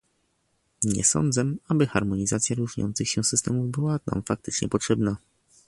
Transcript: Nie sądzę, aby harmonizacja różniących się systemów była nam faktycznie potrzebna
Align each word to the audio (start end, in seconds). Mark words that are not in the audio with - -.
Nie 0.83 1.03
sądzę, 1.03 1.45
aby 1.67 1.87
harmonizacja 1.87 2.55
różniących 2.55 3.09
się 3.09 3.23
systemów 3.23 3.71
była 3.71 3.99
nam 4.13 4.23
faktycznie 4.23 4.69
potrzebna 4.69 5.17